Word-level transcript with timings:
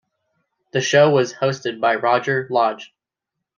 The 0.73 0.81
show 0.81 1.11
was 1.11 1.31
hosted 1.31 1.79
by 1.79 1.93
Roger 1.93 2.47
Lodge. 2.49 2.91